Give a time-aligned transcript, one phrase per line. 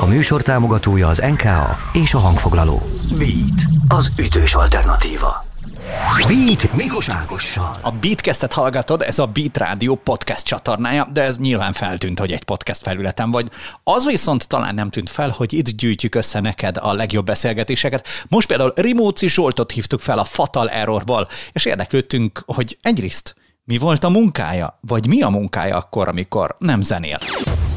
[0.00, 2.82] A műsor támogatója az NKA és a hangfoglaló.
[3.18, 5.44] Beat, az ütős alternatíva.
[6.26, 7.76] Beat Mikos Ágossal.
[7.82, 12.44] A Beatcastet hallgatod, ez a Beat Rádió podcast csatornája, de ez nyilván feltűnt, hogy egy
[12.44, 13.48] podcast felületen vagy.
[13.84, 18.06] Az viszont talán nem tűnt fel, hogy itt gyűjtjük össze neked a legjobb beszélgetéseket.
[18.28, 24.04] Most például Rimóci Zsoltot hívtuk fel a Fatal Errorból, és érdeklődtünk, hogy egyrészt mi volt
[24.04, 27.18] a munkája, vagy mi a munkája akkor, amikor nem zenél.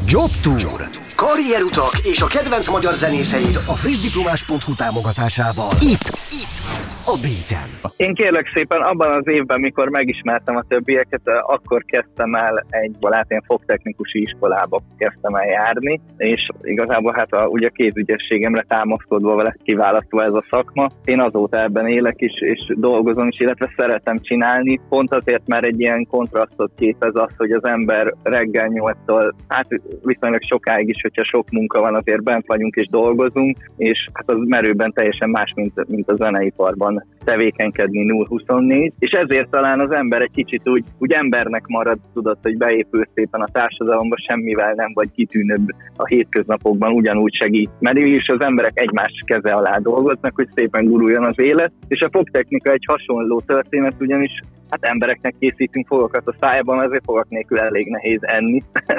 [0.05, 0.89] Job Tour.
[1.15, 5.71] Karrierutak és a kedvenc magyar zenészeid a frissdiplomás.hu támogatásával.
[5.81, 7.69] Itt, itt, a Béten.
[7.97, 13.43] Én kérlek szépen abban az évben, mikor megismertem a többieket, akkor kezdtem el egy hát
[13.45, 20.33] fogtechnikusi iskolába kezdtem el járni, és igazából hát a, ugye kézügyességemre támaszkodva lett kiválasztva ez
[20.33, 20.87] a szakma.
[21.05, 25.79] Én azóta ebben élek is, és dolgozom is, illetve szeretem csinálni, pont azért, mert egy
[25.79, 29.67] ilyen kontrasztot képez az, hogy az ember reggel 8-tól, hát
[30.03, 34.37] viszonylag sokáig is, hogyha sok munka van, azért bent vagyunk és dolgozunk, és hát az
[34.45, 36.92] merőben teljesen más, mint, mint a zeneiparban
[37.23, 42.57] tevékenykedni 0-24, és ezért talán az ember egy kicsit úgy, úgy embernek marad, tudod, hogy
[42.57, 48.41] beépül szépen a társadalomba, semmivel nem vagy kitűnőbb a hétköznapokban, ugyanúgy segít, mert is az
[48.41, 53.41] emberek egymás keze alá dolgoznak, hogy szépen guruljon az élet, és a fogtechnika egy hasonló
[53.45, 54.31] történet, ugyanis
[54.73, 58.63] hát embereknek készítünk fogakat a szájában, ezért fogak nélkül elég nehéz enni.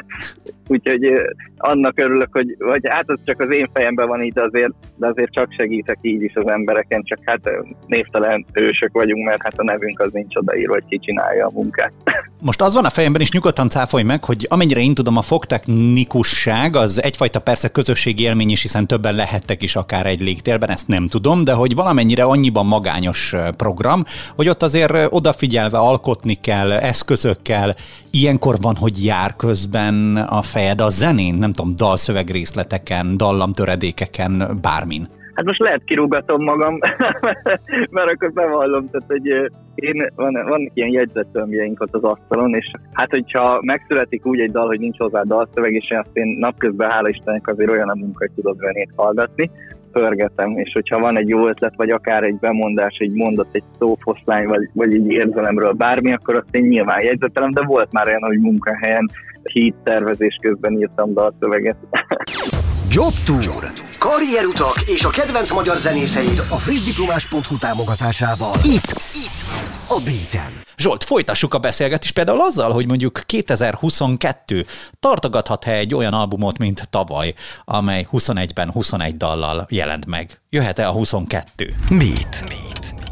[0.69, 1.12] Úgyhogy
[1.56, 5.06] annak örülök, hogy vagy hát az csak az én fejemben van így, de azért, de
[5.06, 7.50] azért csak segítek így is az embereken, csak hát
[7.86, 11.92] névtelen ősök vagyunk, mert hát a nevünk az nincs odaírva, hogy ki csinálja a munkát.
[12.44, 16.76] Most az van a fejemben, és nyugodtan cáfolj meg, hogy amennyire én tudom, a fogtechnikusság
[16.76, 21.08] az egyfajta persze közösségi élmény is, hiszen többen lehettek is akár egy légtérben, ezt nem
[21.08, 27.76] tudom, de hogy valamennyire annyiban magányos program, hogy ott azért odafigyelve alkotni kell, eszközökkel,
[28.10, 35.08] ilyenkor van, hogy jár közben a fejed a zenén, nem tudom, dalszövegrészleteken, dallamtöredékeken, bármin.
[35.34, 36.78] Hát most lehet kirúgatom magam,
[37.96, 43.11] mert akkor bevallom, tehát hogy én, van, vannak ilyen jegyzettömbjeink ott az asztalon, és hát
[43.11, 47.48] hogyha megszületik úgy egy dal, hogy nincs hozzá dalszöveg, és azt én napközben, hála Istennek
[47.48, 49.50] azért olyan a munka, hogy tudod zenét hallgatni,
[49.92, 54.46] pörgetem, és hogyha van egy jó ötlet, vagy akár egy bemondás, egy mondat, egy szófoszlány,
[54.46, 58.39] vagy, vagy egy érzelemről bármi, akkor azt én nyilván jegyzetelem, de volt már olyan, hogy
[58.39, 59.11] munkahelyen
[59.42, 61.77] híd tervezés közben írtam dalszöveget.
[62.94, 63.72] Job Tour.
[63.98, 68.55] Karrierutak és a kedvenc magyar zenészeid a frissdiplomás.hu támogatásával.
[68.62, 69.42] Itt, itt,
[69.88, 70.62] a Béten.
[70.77, 74.66] Zsolt, folytassuk a beszélgetést például azzal, hogy mondjuk 2022
[75.00, 77.34] tartogathat-e egy olyan albumot, mint tavaly,
[77.64, 80.40] amely 21-ben 21 dallal jelent meg.
[80.50, 81.74] Jöhet-e a 22?
[81.88, 82.44] Beat.
[82.48, 83.03] Beat.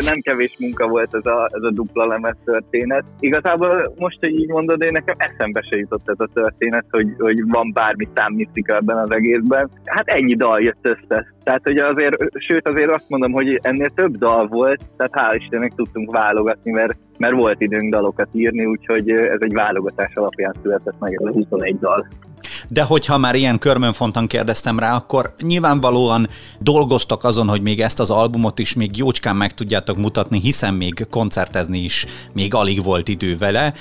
[0.00, 3.04] De nem kevés munka volt ez a, ez a dupla lemez történet.
[3.18, 7.36] Igazából most, hogy így mondod, én nekem eszembe se jutott ez a történet, hogy, hogy
[7.46, 9.70] van bármi számmisztika ebben az egészben.
[9.84, 11.34] Hát ennyi dal jött össze.
[11.42, 15.72] Tehát, hogy azért, sőt azért azt mondom, hogy ennél több dal volt, tehát hál' Istennek
[15.74, 21.12] tudtunk válogatni, mert, mert volt időnk dalokat írni, úgyhogy ez egy válogatás alapján született meg
[21.12, 22.06] ez a 21 dal.
[22.68, 26.28] De hogyha már ilyen körmönfontan kérdeztem rá, akkor nyilvánvalóan
[26.58, 31.06] dolgoztak azon, hogy még ezt az albumot is még jócskán meg tudjátok mutatni, hiszen még
[31.10, 33.72] koncertezni is még alig volt idő vele,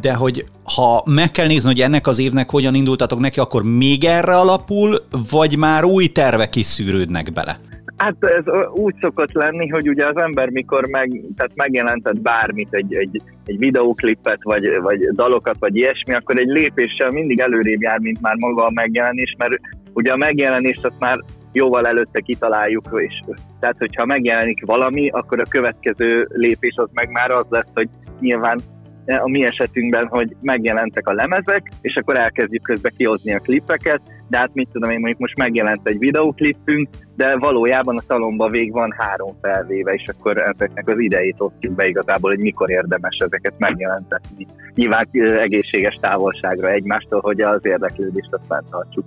[0.00, 4.04] de hogy ha meg kell nézni, hogy ennek az évnek hogyan indultatok neki, akkor még
[4.04, 4.96] erre alapul,
[5.30, 7.56] vagy már új tervek is szűrődnek bele?
[7.96, 12.94] Hát ez úgy szokott lenni, hogy ugye az ember mikor meg, tehát megjelentett bármit, egy,
[12.94, 18.20] egy, egy videóklipet, vagy, vagy dalokat, vagy ilyesmi, akkor egy lépéssel mindig előrébb jár, mint
[18.20, 19.60] már maga a megjelenés, mert
[19.92, 21.18] ugye a megjelenést azt már
[21.52, 23.20] jóval előtte kitaláljuk, és
[23.60, 27.88] tehát hogyha megjelenik valami, akkor a következő lépés az meg már az lesz, hogy
[28.20, 28.60] nyilván
[29.06, 34.38] a mi esetünkben, hogy megjelentek a lemezek, és akkor elkezdjük közben kihozni a klipeket, de
[34.38, 38.94] hát mit tudom én, mondjuk most megjelent egy videóklipünk, de valójában a szalomba vég van
[38.98, 44.46] három felvéve, és akkor ezeknek az idejét osztjuk be igazából, hogy mikor érdemes ezeket megjelentetni.
[44.74, 45.08] Nyilván
[45.38, 49.04] egészséges távolságra egymástól, hogy az érdeklődést azt fenntartsuk.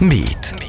[0.00, 0.59] Beat.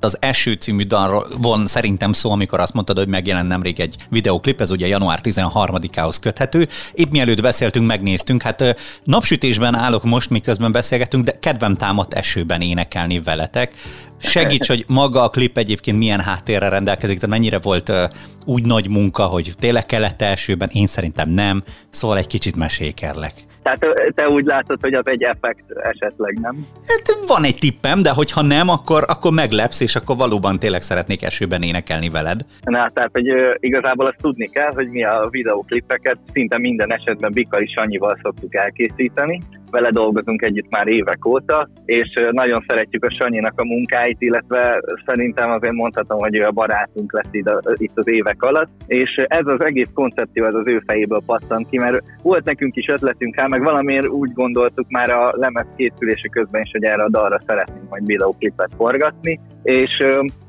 [0.00, 4.60] Az Eső című dalról von szerintem szó, amikor azt mondtad, hogy megjelent nemrég egy videoklip,
[4.60, 6.68] ez ugye január 13-ához köthető.
[6.92, 13.20] Épp mielőtt beszéltünk, megnéztünk, hát napsütésben állok most, miközben beszélgetünk, de kedvem támadt esőben énekelni
[13.20, 13.74] veletek.
[14.18, 17.92] Segíts, hogy maga a klip egyébként milyen háttérre rendelkezik, tehát mennyire volt
[18.44, 23.32] úgy nagy munka, hogy tényleg kellett esőben, én szerintem nem, szóval egy kicsit mesékerlek.
[23.62, 26.66] Tehát te úgy látod, hogy az egy effekt esetleg, nem?
[26.88, 31.22] Hát van egy tippem, de hogyha nem, akkor, akkor meglepsz, és akkor valóban tényleg szeretnék
[31.22, 32.40] esőben énekelni veled.
[32.62, 33.26] Na, tehát, hogy
[33.58, 38.54] igazából azt tudni kell, hogy mi a videóklipeket szinte minden esetben Bika is annyival szoktuk
[38.54, 44.80] elkészíteni, vele dolgozunk együtt már évek óta, és nagyon szeretjük a Sanyinak a munkáit, illetve
[45.06, 49.64] szerintem azért mondhatom, hogy ő a barátunk lesz itt az évek alatt, és ez az
[49.64, 53.62] egész koncepció ez az ő fejéből pattant ki, mert volt nekünk is ötletünk hát meg
[53.62, 58.06] valamiért úgy gondoltuk már a lemez készülése közben is, hogy erre a dalra szeretnénk majd
[58.06, 59.90] videóklipet forgatni, és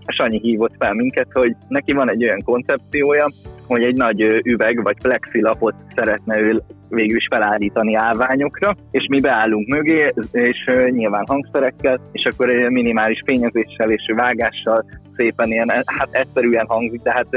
[0.06, 3.28] Sanyi hívott fel minket, hogy neki van egy olyan koncepciója,
[3.68, 9.68] hogy egy nagy üveg vagy plexilapot szeretne ő végül is felállítani állványokra, és mi beállunk
[9.68, 14.86] mögé, és nyilván hangszerekkel, és akkor minimális fényezéssel és vágással
[15.16, 17.28] szépen ilyen, hát egyszerűen hangzik, tehát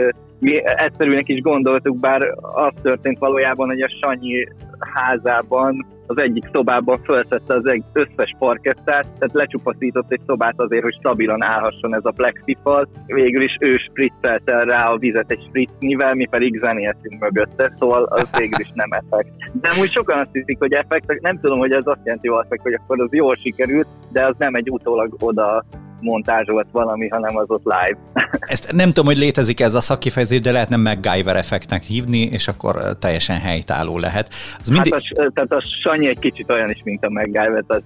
[0.40, 4.48] mi egyszerűnek is gondoltuk, bár az történt valójában, hogy a Sanyi
[4.78, 11.42] házában az egyik szobában felszette az összes parkettát, tehát lecsupaszított egy szobát azért, hogy stabilan
[11.42, 12.88] állhasson ez a plexifal.
[13.06, 18.38] Végül is ő spriccelte rá a vizet egy spritznivel, mi pedig zenéltünk mögötte, szóval az
[18.38, 19.28] végül is nem effekt.
[19.60, 23.00] De úgy sokan azt hiszik, hogy effekt, nem tudom, hogy ez azt jelenti, hogy akkor
[23.00, 25.64] az jól sikerült, de az nem egy utólag oda
[26.04, 27.98] montázsolt valami, hanem az ott live.
[28.54, 32.96] Ezt nem tudom, hogy létezik ez a szakkifejezés, de lehetne MacGyver effektnek hívni, és akkor
[32.98, 34.30] teljesen helytálló lehet.
[34.60, 34.92] Az mindig...
[34.92, 37.84] hát a, tehát a Sanyi egy kicsit olyan is, mint a MacGyver, tehát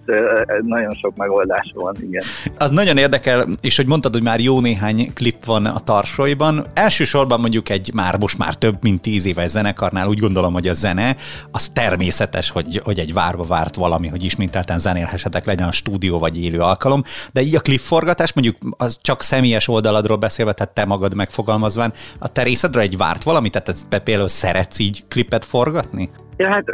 [0.63, 2.23] nagyon sok megoldás van, igen.
[2.59, 6.67] Az nagyon érdekel, és hogy mondtad, hogy már jó néhány klip van a tarsolyban.
[6.75, 10.73] Elsősorban mondjuk egy már most már több mint tíz éves zenekarnál úgy gondolom, hogy a
[10.73, 11.17] zene
[11.51, 16.43] az természetes, hogy, hogy egy várva várt valami, hogy ismételten zenélhessetek, legyen a stúdió vagy
[16.43, 20.85] élő alkalom, de így a klipforgatás forgatás, mondjuk az csak személyes oldaladról beszélve, tehát te
[20.85, 26.11] magad megfogalmazván, a te részedre egy várt valami, tehát te például szeretsz így klipet forgatni?
[26.39, 26.65] Ja, hát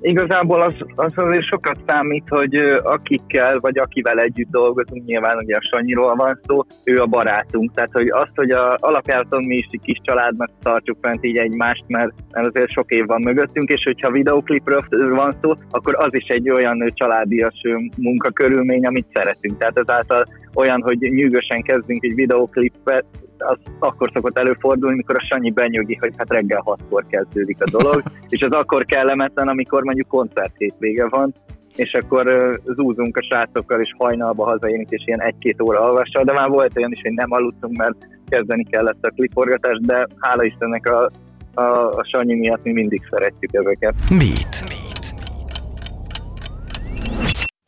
[0.00, 5.68] igazából az, az azért sokat számít, hogy akikkel vagy akivel együtt dolgozunk, nyilván ugye a
[5.70, 7.72] Sanyiról van szó, ő a barátunk.
[7.74, 11.84] Tehát, hogy azt, hogy a, alapjáraton mi is egy kis családnak tartjuk fent így egymást,
[11.86, 16.26] mert, mert azért sok év van mögöttünk, és hogyha videoklipről van szó, akkor az is
[16.26, 17.62] egy olyan családias
[17.96, 19.58] munkakörülmény, amit szeretünk.
[19.58, 20.24] Tehát ezáltal
[20.54, 23.04] olyan, hogy nyűgösen kezdünk egy videoklipet,
[23.42, 28.02] az akkor szokott előfordulni, mikor a Sanyi benyugi, hogy hát reggel hatkor kezdődik a dolog,
[28.28, 31.32] és az akkor kellemetlen, amikor mondjuk koncert vége van,
[31.76, 36.48] és akkor zúzunk a srácokkal, és hajnalba hazaérünk, és ilyen egy-két óra alvassal, de már
[36.48, 41.10] volt olyan is, hogy nem aludtunk, mert kezdeni kellett a kliporgatást, de hála Istennek a,
[41.54, 41.62] a,
[41.96, 43.94] a Sanyi miatt mi mindig szeretjük ezeket.
[44.10, 44.79] Mit?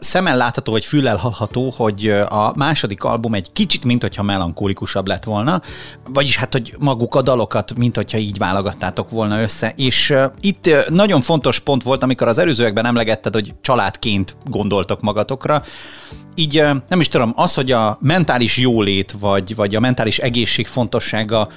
[0.03, 5.25] Szemmel látható, vagy füllel hallható, hogy a második album egy kicsit, mint hogyha melankólikusabb lett
[5.25, 5.63] volna,
[6.13, 9.73] vagyis hát, hogy maguk a dalokat, mint hogyha így válogattátok volna össze.
[9.77, 15.63] És itt nagyon fontos pont volt, amikor az előzőekben emlegetted, hogy családként gondoltok magatokra.
[16.35, 21.49] Így nem is tudom, az, hogy a mentális jólét, vagy, vagy a mentális egészség fontossága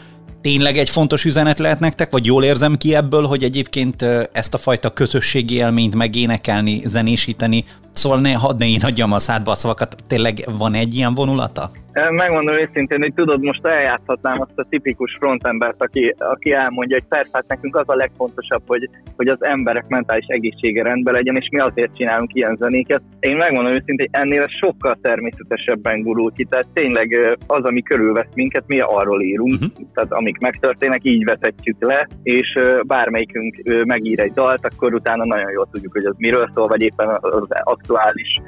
[0.41, 4.01] tényleg egy fontos üzenet lehet nektek, vagy jól érzem ki ebből, hogy egyébként
[4.31, 7.65] ezt a fajta közösségi élményt megénekelni, zenésíteni,
[7.97, 11.71] szóval ne hadd ne én adjam a szádba a szavakat, tényleg van egy ilyen vonulata?
[11.95, 17.29] Megmondom őszintén, hogy tudod, most eljátszhatnám azt a tipikus frontembert, aki, aki elmondja, hogy persze,
[17.33, 21.59] hát nekünk az a legfontosabb, hogy, hogy az emberek mentális egészsége rendben legyen, és mi
[21.59, 23.01] azért csinálunk ilyen zenéket.
[23.19, 28.63] Én megmondom őszintén, hogy ennél sokkal természetesebben gurul ki, tehát tényleg az, ami körülvesz minket,
[28.67, 29.87] mi arról írunk, uh-huh.
[29.93, 33.55] tehát amik megtörténnek, így vetetjük le, és bármelyikünk
[33.85, 37.47] megír egy dalt, akkor utána nagyon jól tudjuk, hogy az miről szól, vagy éppen az
[37.63, 38.41] aktuális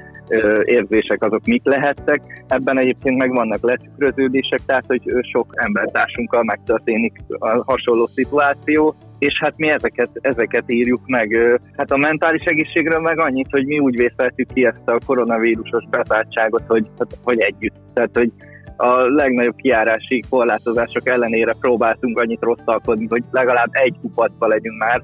[0.64, 2.22] érzések azok mik lehettek.
[2.48, 5.02] Ebben egyébként meg vannak letükröződések, tehát hogy
[5.32, 11.60] sok embertársunkkal megtörténik a hasonló szituáció, és hát mi ezeket, ezeket írjuk meg.
[11.78, 16.64] Hát a mentális egészségről meg annyit, hogy mi úgy vészeltük ki ezt a koronavírusos bezártságot,
[16.68, 17.76] hogy, hát, hogy együtt.
[17.94, 18.32] Tehát, hogy
[18.78, 25.04] a legnagyobb kiárási korlátozások ellenére próbáltunk annyit rosszalkodni, hogy legalább egy kupacba legyünk már,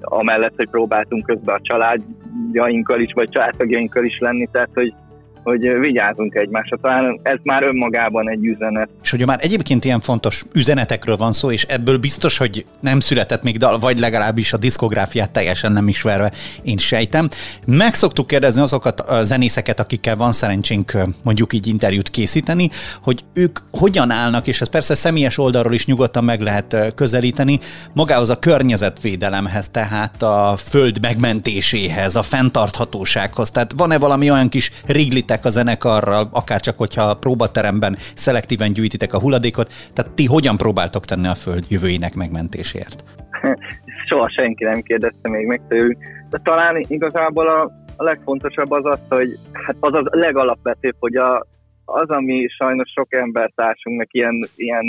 [0.00, 4.94] amellett, hogy próbáltunk közben a családjainkkal is, vagy családtagjainkkal is lenni, tehát hogy
[5.42, 6.78] hogy vigyázzunk egymásra.
[6.82, 8.88] Talán ez már önmagában egy üzenet.
[9.02, 13.42] És hogy már egyébként ilyen fontos üzenetekről van szó, és ebből biztos, hogy nem született
[13.42, 16.32] még dal, vagy legalábbis a diszkográfiát teljesen nem ismerve,
[16.62, 17.28] én sejtem.
[17.66, 20.92] Meg szoktuk kérdezni azokat a zenészeket, akikkel van szerencsénk
[21.22, 22.70] mondjuk így interjút készíteni,
[23.02, 27.58] hogy ők hogyan állnak, és ez persze személyes oldalról is nyugodtan meg lehet közelíteni,
[27.92, 33.50] magához a környezetvédelemhez, tehát a föld megmentéséhez, a fenntarthatósághoz.
[33.50, 38.72] Tehát van-e valami olyan kis riglit gyűjtitek a zenekarral, akár csak hogyha a próbateremben szelektíven
[38.72, 43.04] gyűjtitek a hulladékot, tehát ti hogyan próbáltok tenni a föld jövőinek megmentéséért?
[44.08, 45.98] Soha senki nem kérdezte még meg tőlük,
[46.30, 47.60] de talán igazából a,
[47.96, 51.46] a legfontosabb az az, hogy hát az a legalapvetőbb, hogy a,
[51.84, 54.86] az, ami sajnos sok embertársunknak ilyen, ilyen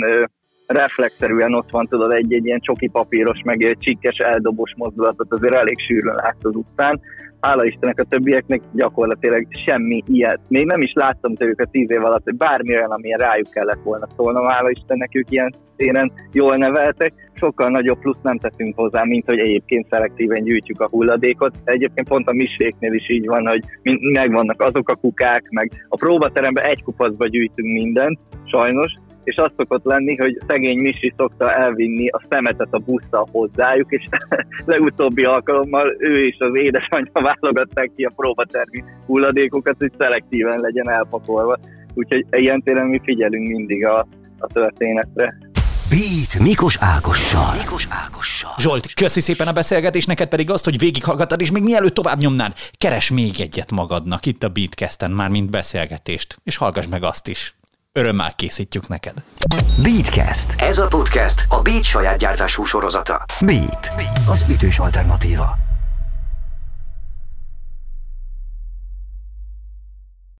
[0.66, 5.78] reflexzerűen ott van, tudod, egy-egy ilyen csoki papíros, meg egy csikkes eldobós mozdulatot azért elég
[5.80, 7.00] sűrűn látsz az utcán.
[7.40, 10.40] Hála Istennek a többieknek gyakorlatilag semmi ilyet.
[10.48, 13.82] Még nem is láttam tőlük a tíz év alatt, hogy bármi olyan, amilyen rájuk kellett
[13.84, 17.12] volna szólnom, hála Istennek ők ilyen téren jól neveltek.
[17.34, 21.54] Sokkal nagyobb plusz nem teszünk hozzá, mint hogy egyébként szelektíven gyűjtjük a hulladékot.
[21.64, 23.64] Egyébként pont a miséknél is így van, hogy
[24.12, 28.92] megvannak azok a kukák, meg a próbateremben egy kupacba gyűjtünk mindent, sajnos,
[29.24, 34.04] és az szokott lenni, hogy szegény Misi szokta elvinni a szemetet a busszal hozzájuk, és
[34.64, 41.58] legutóbbi alkalommal ő és az édesanyja válogatták ki a próbatermi hulladékokat, hogy szelektíven legyen elpakolva.
[41.94, 44.06] Úgyhogy ilyen téren mi figyelünk mindig a,
[44.38, 45.38] a történetre.
[45.90, 47.54] Beat Mikos Ákossal.
[47.56, 48.54] Mikos Ákossal.
[48.58, 52.52] Zsolt, köszi szépen a beszélgetést, neked pedig azt, hogy végighallgattad, és még mielőtt tovább nyomnád,
[52.78, 57.54] keres még egyet magadnak itt a Beatcasten, már mint beszélgetést, és hallgass meg azt is.
[57.94, 59.14] Örömmel készítjük neked.
[59.82, 60.60] Beatcast.
[60.60, 63.24] Ez a podcast a Beat saját gyártású sorozata.
[63.40, 63.92] Beat.
[64.28, 65.71] Az ütős alternatíva.